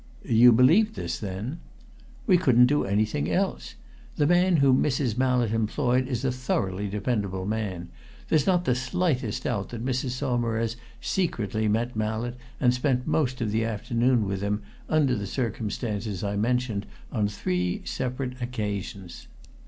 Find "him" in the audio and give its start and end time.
14.41-14.63